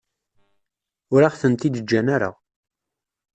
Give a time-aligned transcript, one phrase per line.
[1.13, 2.29] Ur aɣ-tent-id-ǧǧan ara.